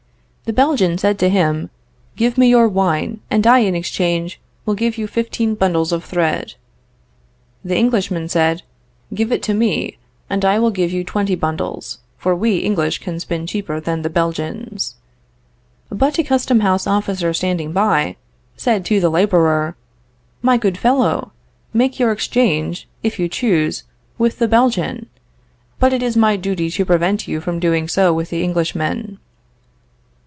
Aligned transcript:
The 0.43 0.53
Belgian 0.55 0.97
said 0.97 1.17
to 1.19 1.29
him, 1.29 1.69
Give 2.17 2.37
me 2.37 2.49
your 2.49 2.67
wine, 2.67 3.21
and 3.31 3.47
I 3.47 3.59
in 3.59 3.73
exchange, 3.73 4.37
will 4.65 4.73
give 4.73 4.97
you 4.97 5.07
fifteen 5.07 5.55
bundles 5.55 5.93
of 5.93 6.03
thread. 6.03 6.55
The 7.63 7.77
Englishman 7.77 8.27
said, 8.27 8.61
Give 9.13 9.31
it 9.31 9.41
to 9.43 9.53
me, 9.53 9.97
and 10.29 10.43
I 10.43 10.59
will 10.59 10.71
give 10.71 10.91
you 10.91 11.05
twenty 11.05 11.35
bundles, 11.35 11.99
for 12.17 12.35
we 12.35 12.57
English 12.57 12.99
can 12.99 13.17
spin 13.21 13.47
cheaper 13.47 13.79
than 13.79 14.01
the 14.01 14.09
Belgians. 14.09 14.95
But 15.89 16.19
a 16.19 16.23
custom 16.23 16.59
house 16.59 16.85
officer 16.85 17.33
standing 17.33 17.71
by, 17.71 18.17
said 18.57 18.83
to 18.87 18.99
the 18.99 19.09
laborer, 19.09 19.77
My 20.41 20.57
good 20.57 20.77
fellow, 20.77 21.31
make 21.71 21.97
your 21.97 22.11
exchange, 22.11 22.89
if 23.03 23.19
you 23.19 23.29
choose, 23.29 23.83
with 24.17 24.39
the 24.39 24.49
Belgian, 24.49 25.05
but 25.79 25.93
it 25.93 26.03
is 26.03 26.17
my 26.17 26.35
duty 26.35 26.69
to 26.71 26.83
prevent 26.83 27.25
your 27.25 27.39
doing 27.39 27.87
so 27.87 28.11
with 28.11 28.31
the 28.31 28.43
Englishman. 28.43 29.17